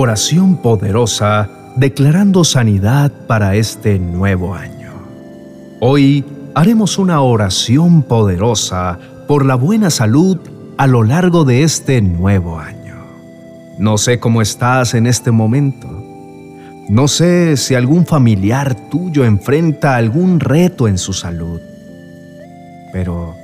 [0.00, 4.92] Oración poderosa declarando sanidad para este nuevo año.
[5.80, 6.24] Hoy
[6.54, 10.38] haremos una oración poderosa por la buena salud
[10.76, 12.94] a lo largo de este nuevo año.
[13.80, 15.88] No sé cómo estás en este momento.
[16.88, 21.60] No sé si algún familiar tuyo enfrenta algún reto en su salud.
[22.92, 23.34] Pero,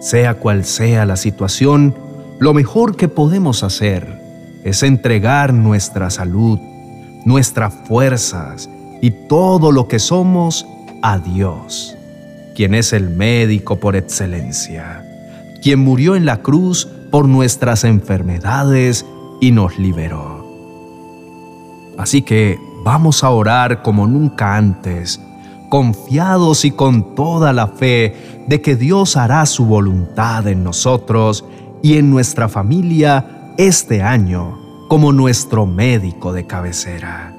[0.00, 1.94] sea cual sea la situación,
[2.40, 4.20] lo mejor que podemos hacer
[4.64, 6.58] es entregar nuestra salud,
[7.24, 8.68] nuestras fuerzas
[9.00, 10.66] y todo lo que somos
[11.02, 11.96] a Dios,
[12.54, 15.04] quien es el médico por excelencia,
[15.62, 19.04] quien murió en la cruz por nuestras enfermedades
[19.40, 20.46] y nos liberó.
[21.98, 25.20] Así que vamos a orar como nunca antes,
[25.68, 31.44] confiados y con toda la fe de que Dios hará su voluntad en nosotros
[31.82, 37.34] y en nuestra familia este año como nuestro médico de cabecera.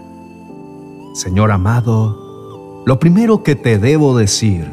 [1.14, 4.70] Señor amado, lo primero que te debo decir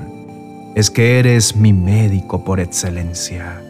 [0.74, 3.62] es que eres mi médico por excelencia.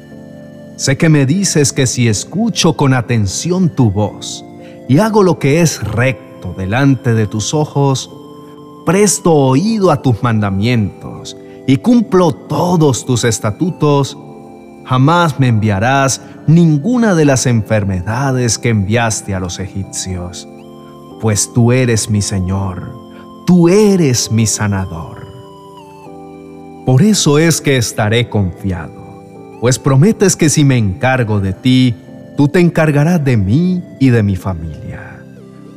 [0.76, 4.44] Sé que me dices que si escucho con atención tu voz
[4.88, 8.10] y hago lo que es recto delante de tus ojos,
[8.86, 14.16] presto oído a tus mandamientos y cumplo todos tus estatutos,
[14.84, 20.48] jamás me enviarás ninguna de las enfermedades que enviaste a los egipcios,
[21.20, 22.92] pues tú eres mi Señor,
[23.46, 25.26] tú eres mi sanador.
[26.86, 29.22] Por eso es que estaré confiado,
[29.60, 31.94] pues prometes que si me encargo de ti,
[32.36, 35.20] tú te encargarás de mí y de mi familia.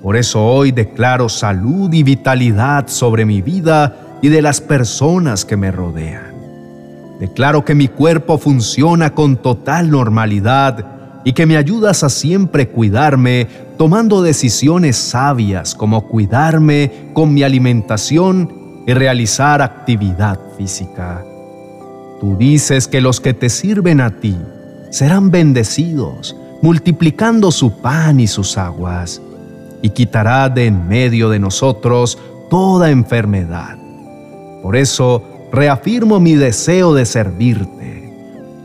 [0.02, 5.56] Por eso hoy declaro salud y vitalidad sobre mi vida y de las personas que
[5.56, 6.33] me rodean.
[7.20, 13.48] Declaro que mi cuerpo funciona con total normalidad y que me ayudas a siempre cuidarme
[13.78, 21.24] tomando decisiones sabias como cuidarme con mi alimentación y realizar actividad física.
[22.20, 24.38] Tú dices que los que te sirven a ti
[24.90, 29.22] serán bendecidos, multiplicando su pan y sus aguas,
[29.82, 32.18] y quitará de en medio de nosotros
[32.50, 33.78] toda enfermedad.
[34.62, 38.12] Por eso, reafirmo mi deseo de servirte.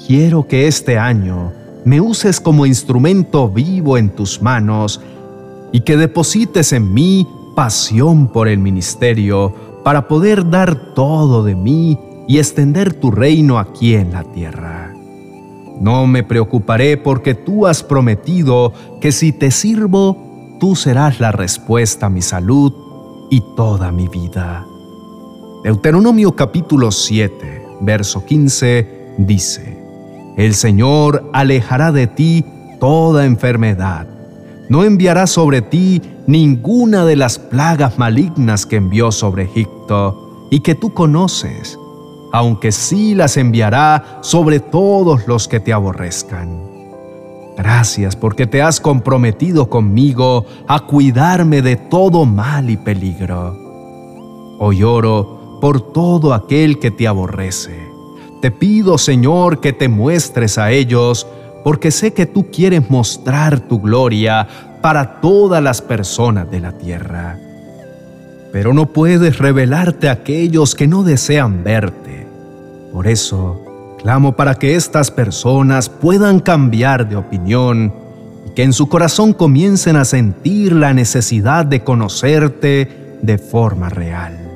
[0.06, 1.52] Quiero que este año
[1.84, 4.98] me uses como instrumento vivo en tus manos
[5.70, 9.54] y que deposites en mí pasión por el ministerio
[9.84, 14.94] para poder dar todo de mí y extender tu reino aquí en la tierra.
[15.78, 18.72] No me preocuparé porque tú has prometido
[19.02, 22.72] que si te sirvo, tú serás la respuesta a mi salud
[23.30, 24.64] y toda mi vida.
[25.68, 29.78] Deuteronomio capítulo 7, verso 15 dice,
[30.38, 32.42] El Señor alejará de ti
[32.80, 34.06] toda enfermedad,
[34.70, 40.74] no enviará sobre ti ninguna de las plagas malignas que envió sobre Egipto y que
[40.74, 41.78] tú conoces,
[42.32, 46.62] aunque sí las enviará sobre todos los que te aborrezcan.
[47.58, 53.54] Gracias porque te has comprometido conmigo a cuidarme de todo mal y peligro.
[54.60, 57.88] Hoy oro por todo aquel que te aborrece.
[58.40, 61.26] Te pido, Señor, que te muestres a ellos,
[61.64, 64.46] porque sé que tú quieres mostrar tu gloria
[64.80, 67.38] para todas las personas de la tierra.
[68.52, 72.26] Pero no puedes revelarte a aquellos que no desean verte.
[72.92, 73.60] Por eso,
[74.00, 77.92] clamo para que estas personas puedan cambiar de opinión
[78.46, 84.47] y que en su corazón comiencen a sentir la necesidad de conocerte de forma real.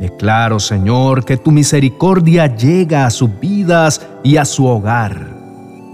[0.00, 5.34] Declaro, Señor, que tu misericordia llega a sus vidas y a su hogar,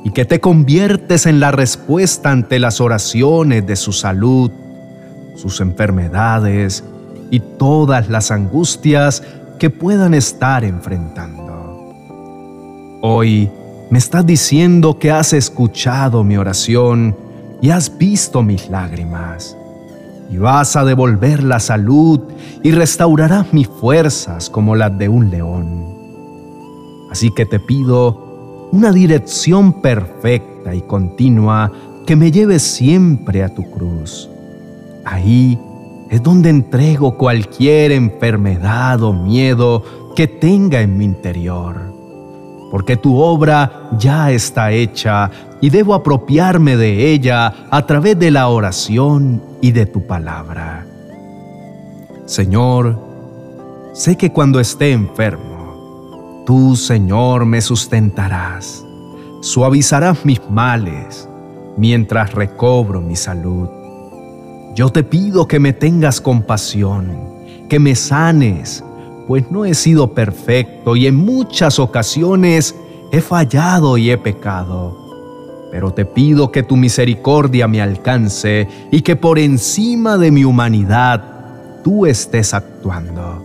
[0.05, 4.51] y que te conviertes en la respuesta ante las oraciones de su salud,
[5.37, 6.83] sus enfermedades
[7.31, 9.23] y todas las angustias
[9.59, 11.43] que puedan estar enfrentando.
[13.03, 13.49] Hoy
[13.91, 17.17] me estás diciendo que has escuchado mi oración
[17.61, 19.57] y has visto mis lágrimas
[20.33, 22.21] y vas a devolver la salud
[22.63, 25.95] y restaurarás mis fuerzas como las de un león.
[27.11, 31.71] Así que te pido una dirección perfecta y continua
[32.07, 34.31] que me lleve siempre a tu cruz.
[35.05, 35.59] Ahí
[36.09, 39.83] es donde entrego cualquier enfermedad o miedo
[40.17, 41.93] que tenga en mi interior
[42.73, 45.31] porque tu obra ya está hecha
[45.61, 50.87] y debo apropiarme de ella a través de la oración y de tu palabra.
[52.25, 52.99] Señor,
[53.93, 58.83] sé que cuando esté enfermo, tú, Señor, me sustentarás,
[59.43, 61.29] suavizarás mis males
[61.77, 63.69] mientras recobro mi salud.
[64.75, 67.35] Yo te pido que me tengas compasión,
[67.69, 68.83] que me sanes,
[69.33, 72.75] pues no he sido perfecto y en muchas ocasiones
[73.13, 75.71] he fallado y he pecado.
[75.71, 81.25] Pero te pido que tu misericordia me alcance y que por encima de mi humanidad
[81.83, 83.43] tú estés actuando.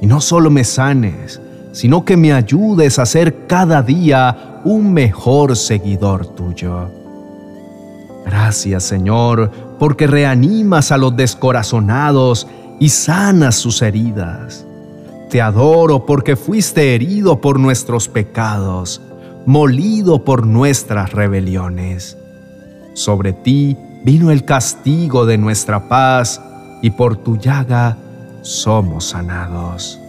[0.00, 1.40] Y no solo me sanes,
[1.70, 6.90] sino que me ayudes a ser cada día un mejor seguidor tuyo.
[8.26, 9.48] Gracias Señor,
[9.78, 12.48] porque reanimas a los descorazonados
[12.80, 14.66] y sanas sus heridas.
[15.30, 19.00] Te adoro porque fuiste herido por nuestros pecados,
[19.46, 22.18] molido por nuestras rebeliones.
[22.94, 26.40] Sobre ti vino el castigo de nuestra paz
[26.82, 27.96] y por tu llaga
[28.42, 30.00] somos sanados.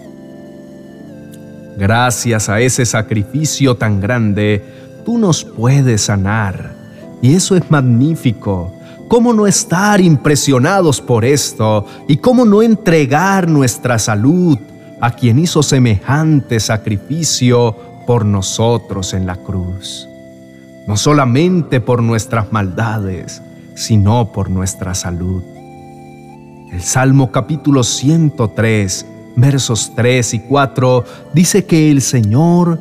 [1.78, 4.66] Gracias a ese sacrificio tan grande,
[5.06, 6.74] tú nos puedes sanar.
[7.22, 8.74] Y eso es magnífico.
[9.08, 11.86] ¿Cómo no estar impresionados por esto?
[12.08, 14.58] ¿Y cómo no entregar nuestra salud
[15.02, 17.76] a quien hizo semejante sacrificio
[18.06, 20.08] por nosotros en la cruz?
[20.88, 23.42] No solamente por nuestras maldades,
[23.76, 25.44] sino por nuestra salud.
[26.72, 29.06] El Salmo capítulo 103,
[29.36, 31.04] versos 3 y 4
[31.34, 32.80] dice que el Señor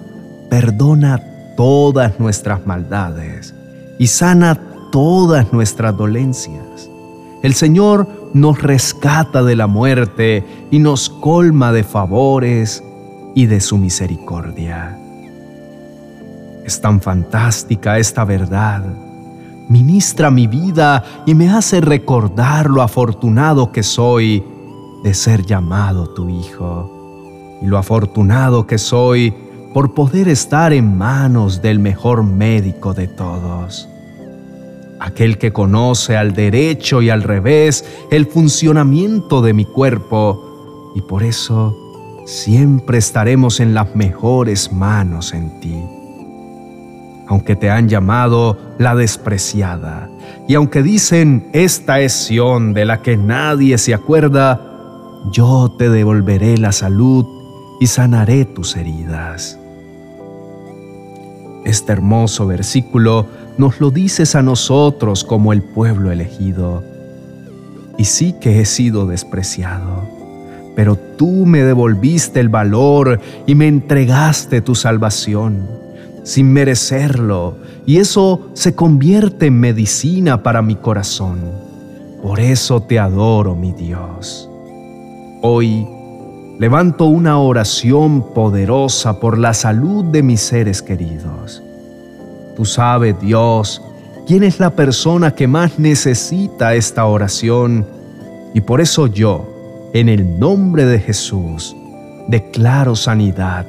[0.48, 1.20] perdona
[1.56, 3.54] todas nuestras maldades
[3.98, 4.60] y sana
[4.92, 6.88] todas nuestras dolencias.
[7.42, 12.82] El Señor nos rescata de la muerte y nos colma de favores
[13.34, 14.98] y de su misericordia.
[16.64, 18.84] Es tan fantástica esta verdad
[19.70, 24.42] ministra mi vida y me hace recordar lo afortunado que soy
[25.04, 26.90] de ser llamado tu Hijo,
[27.62, 29.32] y lo afortunado que soy
[29.72, 33.88] por poder estar en manos del mejor médico de todos,
[35.00, 41.22] aquel que conoce al derecho y al revés el funcionamiento de mi cuerpo, y por
[41.22, 41.76] eso
[42.26, 45.82] siempre estaremos en las mejores manos en ti
[47.30, 50.10] aunque te han llamado la despreciada,
[50.48, 54.60] y aunque dicen, esta es Sión de la que nadie se acuerda,
[55.30, 57.24] yo te devolveré la salud
[57.78, 59.56] y sanaré tus heridas.
[61.64, 63.26] Este hermoso versículo
[63.60, 66.82] nos lo dices a nosotros como el pueblo elegido.
[67.98, 70.08] Y sí que he sido despreciado,
[70.74, 75.78] pero tú me devolviste el valor y me entregaste tu salvación
[76.22, 81.38] sin merecerlo, y eso se convierte en medicina para mi corazón.
[82.22, 84.48] Por eso te adoro, mi Dios.
[85.42, 85.86] Hoy
[86.58, 91.62] levanto una oración poderosa por la salud de mis seres queridos.
[92.60, 93.80] Tú sabes, Dios,
[94.26, 97.86] quién es la persona que más necesita esta oración,
[98.52, 101.74] y por eso yo, en el nombre de Jesús,
[102.28, 103.64] declaro sanidad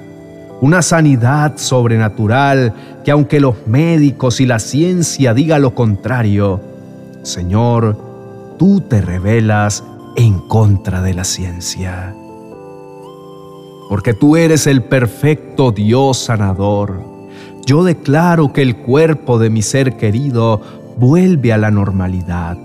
[0.59, 2.73] una sanidad sobrenatural
[3.05, 6.59] que aunque los médicos y la ciencia digan lo contrario,
[7.23, 7.97] Señor,
[8.59, 9.85] tú te revelas
[10.17, 12.13] en contra de la ciencia.
[13.87, 17.10] Porque tú eres el perfecto Dios sanador.
[17.65, 20.61] Yo declaro que el cuerpo de mi ser querido
[20.97, 22.57] vuelve a la normalidad.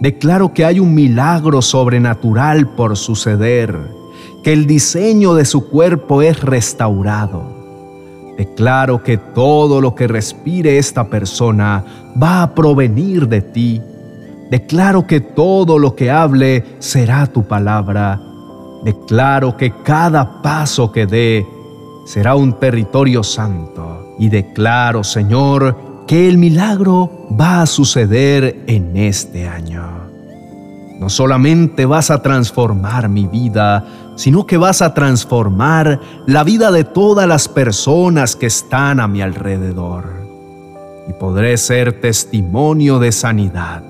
[0.00, 3.78] Declaro que hay un milagro sobrenatural por suceder
[4.42, 7.56] que el diseño de su cuerpo es restaurado.
[8.36, 11.84] Declaro que todo lo que respire esta persona
[12.22, 13.80] va a provenir de ti.
[14.50, 18.20] Declaro que todo lo que hable será tu palabra.
[18.84, 21.46] Declaro que cada paso que dé
[22.04, 23.95] será un territorio santo.
[24.18, 30.06] Y declaro, Señor, que el milagro va a suceder en este año.
[30.98, 33.84] No solamente vas a transformar mi vida,
[34.16, 39.20] sino que vas a transformar la vida de todas las personas que están a mi
[39.20, 40.04] alrededor.
[41.08, 43.82] Y podré ser testimonio de sanidad,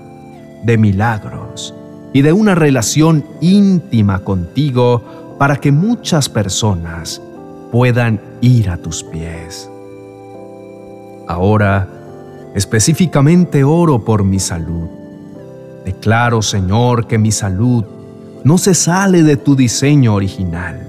[0.65, 1.75] de milagros
[2.13, 7.23] y de una relación íntima contigo para que muchas personas
[7.71, 9.71] puedan ir a tus pies.
[11.27, 11.89] Ahora,
[12.55, 14.97] específicamente oro por mi salud
[15.87, 17.85] Declaro, Señor, que mi salud
[18.43, 20.85] no se sale de tu diseño original,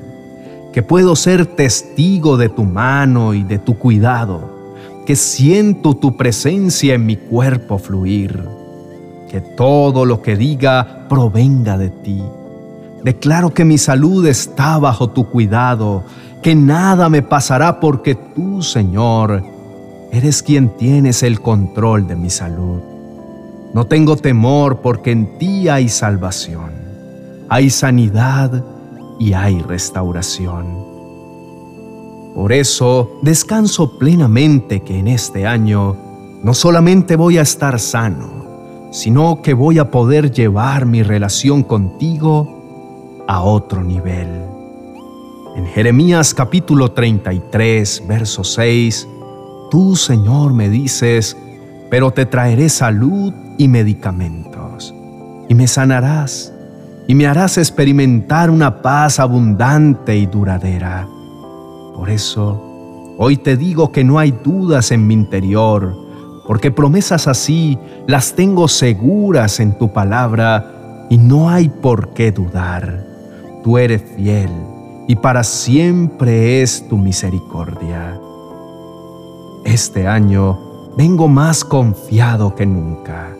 [0.73, 4.41] que puedo ser testigo de tu mano y de tu cuidado,
[5.05, 8.43] que siento tu presencia en mi cuerpo fluir,
[9.29, 12.23] que todo lo que diga provenga de ti.
[13.03, 16.05] Declaro que mi salud está bajo tu cuidado,
[16.41, 19.43] que nada me pasará porque tú, Señor,
[20.11, 22.79] eres quien tienes el control de mi salud.
[23.73, 26.71] No tengo temor porque en ti hay salvación,
[27.49, 28.63] hay sanidad
[29.19, 30.85] y hay restauración.
[32.33, 35.95] Por eso descanso plenamente que en este año
[36.43, 43.23] no solamente voy a estar sano, sino que voy a poder llevar mi relación contigo
[43.27, 44.27] a otro nivel.
[45.55, 49.07] En Jeremías capítulo 33, verso 6,
[49.69, 51.37] tú Señor me dices,
[51.89, 54.93] pero te traeré salud y medicamentos,
[55.49, 56.53] y me sanarás,
[57.07, 61.07] y me harás experimentar una paz abundante y duradera.
[61.95, 65.95] Por eso, hoy te digo que no hay dudas en mi interior,
[66.45, 73.05] porque promesas así las tengo seguras en tu palabra y no hay por qué dudar.
[73.63, 74.49] Tú eres fiel
[75.07, 78.19] y para siempre es tu misericordia.
[79.67, 83.35] Este año vengo más confiado que nunca.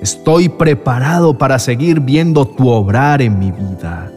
[0.00, 4.10] Estoy preparado para seguir viendo tu obrar en mi vida.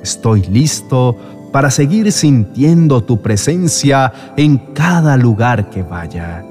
[0.00, 1.16] Estoy listo
[1.50, 6.44] para seguir sintiendo tu presencia en cada lugar que vaya.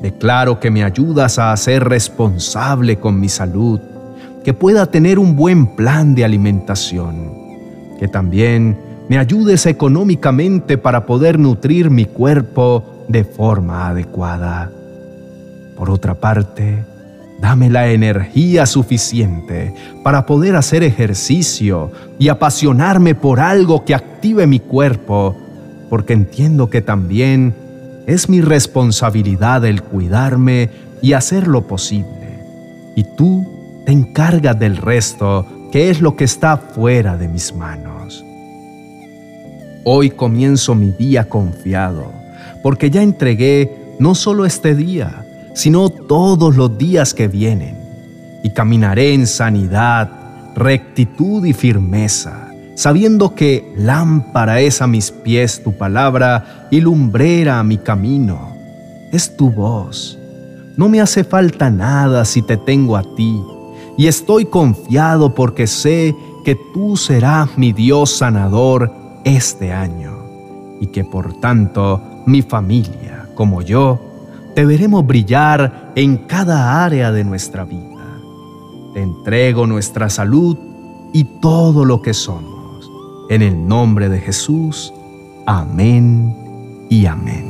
[0.00, 3.80] Declaro que me ayudas a ser responsable con mi salud,
[4.44, 7.34] que pueda tener un buen plan de alimentación,
[8.00, 8.78] que también
[9.10, 14.70] me ayudes económicamente para poder nutrir mi cuerpo de forma adecuada.
[15.76, 16.84] Por otra parte,
[17.40, 19.72] Dame la energía suficiente
[20.02, 25.36] para poder hacer ejercicio y apasionarme por algo que active mi cuerpo,
[25.88, 27.54] porque entiendo que también
[28.06, 32.42] es mi responsabilidad el cuidarme y hacer lo posible.
[32.96, 33.46] Y tú
[33.86, 38.24] te encargas del resto, que es lo que está fuera de mis manos.
[39.84, 42.12] Hoy comienzo mi día confiado,
[42.68, 47.78] porque ya entregué no solo este día, sino todos los días que vienen,
[48.44, 50.10] y caminaré en sanidad,
[50.54, 57.64] rectitud y firmeza, sabiendo que lámpara es a mis pies tu palabra y lumbrera a
[57.64, 58.54] mi camino.
[59.12, 60.18] Es tu voz.
[60.76, 63.40] No me hace falta nada si te tengo a ti,
[63.96, 68.92] y estoy confiado porque sé que tú serás mi Dios sanador
[69.24, 70.18] este año,
[70.82, 73.98] y que por tanto mi familia, como yo,
[74.54, 78.20] te veremos brillar en cada área de nuestra vida.
[78.94, 80.56] Te entrego nuestra salud
[81.12, 82.90] y todo lo que somos.
[83.30, 84.92] En el nombre de Jesús.
[85.46, 87.47] Amén y amén.